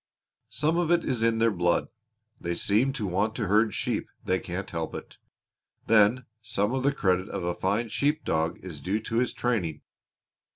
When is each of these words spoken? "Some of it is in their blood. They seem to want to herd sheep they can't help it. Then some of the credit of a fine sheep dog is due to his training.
"Some 0.49 0.79
of 0.79 0.89
it 0.89 1.03
is 1.03 1.21
in 1.21 1.37
their 1.37 1.51
blood. 1.51 1.87
They 2.39 2.55
seem 2.55 2.91
to 2.93 3.05
want 3.05 3.35
to 3.35 3.45
herd 3.45 3.75
sheep 3.75 4.09
they 4.25 4.39
can't 4.39 4.67
help 4.67 4.95
it. 4.95 5.19
Then 5.85 6.25
some 6.41 6.73
of 6.73 6.81
the 6.81 6.91
credit 6.91 7.29
of 7.29 7.43
a 7.43 7.53
fine 7.53 7.87
sheep 7.89 8.23
dog 8.25 8.57
is 8.63 8.81
due 8.81 8.99
to 9.01 9.17
his 9.17 9.31
training. 9.31 9.83